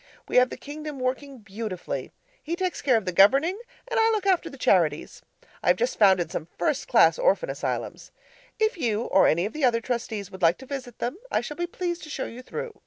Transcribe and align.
We 0.27 0.37
have 0.37 0.49
the 0.49 0.57
kingdom 0.57 0.97
working 0.99 1.37
beautifully. 1.37 2.11
He 2.41 2.55
takes 2.55 2.81
care 2.81 2.97
of 2.97 3.05
the 3.05 3.11
governing, 3.11 3.59
and 3.87 3.99
I 3.99 4.09
look 4.09 4.25
after 4.25 4.49
the 4.49 4.57
charities. 4.57 5.21
I 5.61 5.67
have 5.67 5.75
just 5.77 5.99
founded 5.99 6.31
some 6.31 6.47
first 6.57 6.87
class 6.87 7.19
orphan 7.19 7.51
asylums. 7.51 8.11
If 8.59 8.79
you 8.79 9.03
or 9.03 9.27
any 9.27 9.45
of 9.45 9.53
the 9.53 9.63
other 9.63 9.79
Trustees 9.79 10.31
would 10.31 10.41
like 10.41 10.57
to 10.57 10.65
visit 10.65 10.97
them, 10.97 11.17
I 11.29 11.41
shall 11.41 11.55
be 11.57 11.67
pleased 11.67 12.01
to 12.05 12.09
show 12.09 12.25
you 12.25 12.41
through. 12.41 12.73